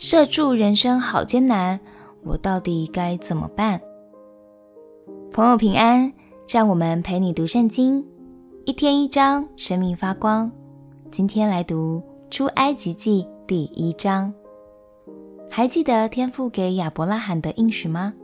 [0.00, 1.78] 社畜人生好艰难，
[2.24, 3.78] 我到底该怎么办？
[5.30, 6.10] 朋友平安，
[6.48, 8.02] 让我们陪你读圣经，
[8.64, 10.50] 一天一章，生命发光。
[11.10, 14.32] 今天来读出埃及记第一章。
[15.50, 18.14] 还记得天父给亚伯拉罕的应许吗？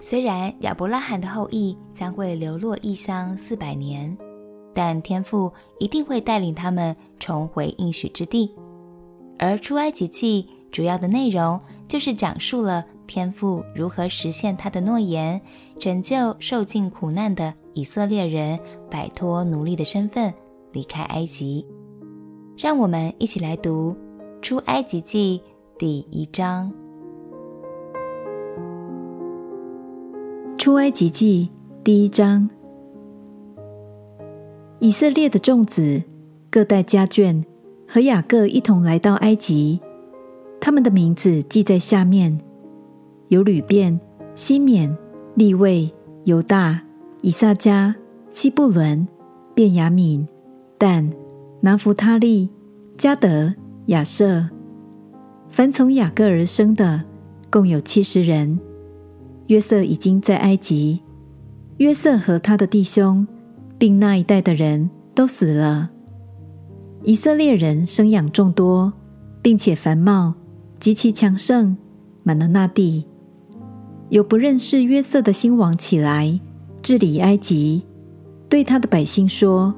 [0.00, 4.14] 虽然亚伯拉罕的后裔将会流落异乡四百年，
[4.74, 8.54] 但天父一定会带领他们重回应许之地。
[9.38, 15.40] 而出埃及记主要的内容就是讲述了天父如何实现他的诺言，
[15.78, 20.32] 拯救受尽苦难的以色列人摆脱奴隶的身份，
[20.72, 21.66] 离开埃及。
[22.56, 23.96] 让我们一起来读
[24.40, 25.42] 出埃及记
[25.76, 26.72] 第一章。
[30.56, 31.50] 出埃及记
[31.82, 32.48] 第一章，
[34.78, 36.02] 以色列的众子
[36.48, 37.42] 各带家眷，
[37.88, 39.80] 和雅各一同来到埃及。
[40.60, 42.38] 他们的名字记在下面：
[43.28, 43.98] 有流便、
[44.34, 44.94] 西缅、
[45.34, 45.90] 利未、
[46.24, 46.82] 犹大、
[47.22, 47.94] 以萨迦、
[48.28, 49.08] 西布伦、
[49.54, 50.26] 便雅悯、
[50.76, 51.10] 但、
[51.60, 52.50] 拿弗他利、
[52.98, 53.54] 迦得、
[53.86, 54.46] 亚设。
[55.48, 57.02] 凡从雅各而生的，
[57.50, 58.60] 共有七十人。
[59.46, 61.00] 约瑟已经在埃及，
[61.78, 63.26] 约瑟和他的弟兄，
[63.78, 65.90] 并那一代的人都死了。
[67.02, 68.92] 以色列人生养众多，
[69.42, 70.34] 并且繁茂，
[70.80, 71.76] 极其强盛，
[72.24, 73.04] 满了那地。
[74.08, 76.40] 有不认识约瑟的新王起来，
[76.82, 77.84] 治理埃及，
[78.48, 79.72] 对他的百姓说：“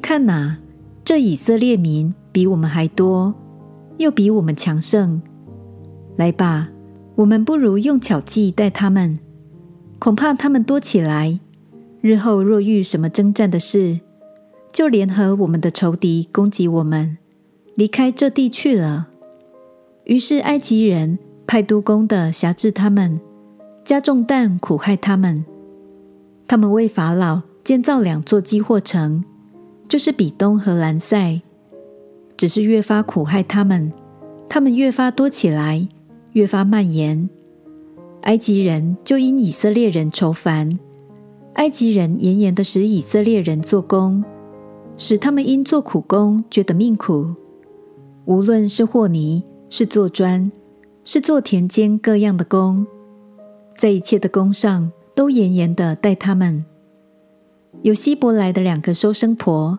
[0.00, 0.58] 看哪，
[1.02, 3.34] 这以色列民比我们还多，
[3.98, 5.20] 又比我们强盛。
[6.16, 6.68] 来吧。”
[7.16, 9.18] 我们不如用巧计待他们，
[9.98, 11.38] 恐怕他们多起来，
[12.00, 14.00] 日后若遇什么征战的事，
[14.72, 17.18] 就联合我们的仇敌攻击我们，
[17.74, 19.09] 离开这地去了。
[20.10, 21.16] 于是埃及人
[21.46, 23.20] 派督工的辖制他们，
[23.84, 25.44] 加重担苦害他们。
[26.48, 29.22] 他们为法老建造两座积货城，
[29.86, 31.40] 就是比东和兰塞，
[32.36, 33.92] 只是越发苦害他们，
[34.48, 35.86] 他们越发多起来。
[36.32, 37.30] 越发蔓延，
[38.22, 40.76] 埃及人就因以色列人愁烦。
[41.54, 44.24] 埃及人严严的使以色列人做工，
[44.96, 47.34] 使他们因做苦工觉得命苦。
[48.24, 50.52] 无论是和泥，是做砖，
[51.04, 52.86] 是做田间各样的工，
[53.78, 56.62] 在一切的工上都严严的待他们。
[57.82, 59.78] 有希伯来的两个收生婆，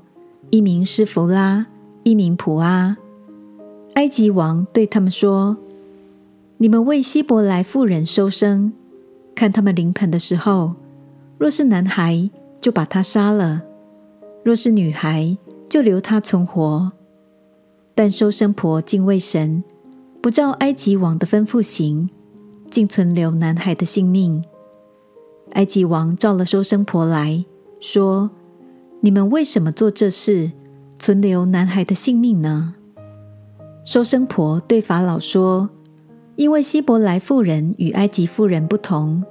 [0.49, 1.67] 一名是弗拉，
[2.03, 2.97] 一名普阿。
[3.95, 5.57] 埃及王对他们说。
[6.57, 8.71] 你们为希伯来妇人收生，
[9.33, 10.75] 看他们临盆的时候，
[11.39, 12.29] 若是男孩，
[12.61, 13.61] 就把他杀了；
[14.43, 15.35] 若是女孩，
[15.67, 16.91] 就留他存活。
[17.95, 19.63] 但收生婆敬畏神，
[20.21, 22.09] 不照埃及王的吩咐行，
[22.69, 24.43] 竟存留男孩的性命。
[25.53, 27.43] 埃及王召了收生婆来
[27.79, 28.29] 说
[29.01, 30.51] ：“你们为什么做这事，
[30.99, 32.75] 存留男孩的性命呢？”
[33.83, 35.69] 收生婆对法老说。
[36.37, 39.23] 因为希伯来妇人与埃及妇人不同，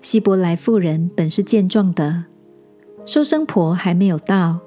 [0.00, 2.24] 希伯来妇人本是健壮的，
[3.04, 4.58] 收生婆还没有到，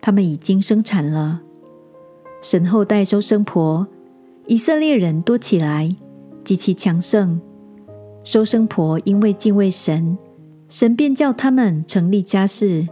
[0.00, 1.40] 他们已经生产了。
[2.42, 3.86] 神后代收生婆，
[4.46, 5.88] 以色列人多起来，
[6.44, 7.40] 极其强盛。
[8.24, 10.18] 收生婆因为敬畏神，
[10.68, 12.88] 神便叫他们成立家室。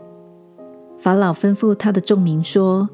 [0.97, 2.89] 法老吩咐他的众民说：“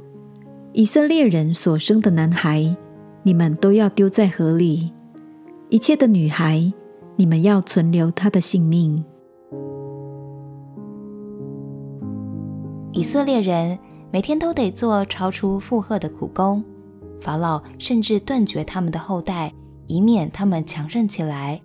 [0.72, 2.74] 以色列人所生的男孩，
[3.22, 4.92] 你们都要丢在河里。”
[5.68, 6.72] 一切的女孩，
[7.16, 9.04] 你们要存留她的性命。
[12.92, 13.78] 以色列人
[14.10, 16.64] 每天都得做超出负荷的苦工，
[17.20, 19.52] 法老甚至断绝他们的后代，
[19.86, 21.60] 以免他们强盛起来。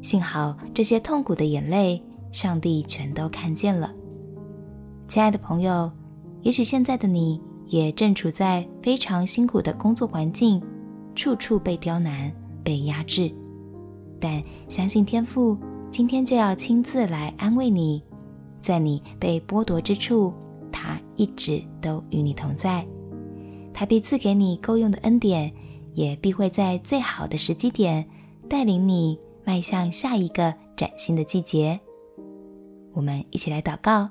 [0.00, 3.92] 幸好这些痛苦的眼泪，上帝全都看见了。
[5.08, 5.90] 亲爱的朋友，
[6.42, 10.62] 也许现在的你也正处在非常辛苦的工作环境，
[11.14, 12.32] 处处被刁难。
[12.64, 13.28] 被压制，
[14.20, 15.58] 但相信天父
[15.90, 18.00] 今天就要亲自来安慰你，
[18.60, 20.32] 在你被剥夺之处，
[20.70, 22.86] 他一直都与你同在，
[23.72, 25.52] 他必赐给你够用的恩典，
[25.94, 28.06] 也必会在最好的时机点
[28.48, 31.78] 带领你迈向下一个崭新的季节。
[32.92, 34.08] 我们一起来祷告，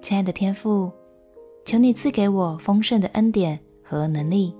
[0.00, 0.90] 亲爱的天父，
[1.64, 4.54] 求你赐给我丰盛的恩典和能力，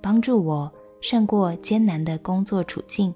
[0.00, 0.70] 帮助我。
[1.02, 3.14] 胜过艰难的工作处境，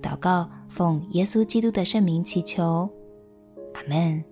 [0.00, 2.88] 祷告奉耶稣基督的圣名祈求，
[3.74, 4.24] 阿门。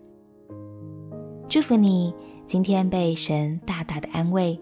[1.47, 2.11] 祝福你
[2.47, 4.59] 今天被神大大的安慰，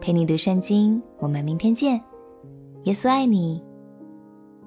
[0.00, 1.00] 陪你读圣经。
[1.18, 2.00] 我们明天见，
[2.84, 3.62] 耶稣爱你，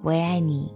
[0.04, 0.72] 我也爱你。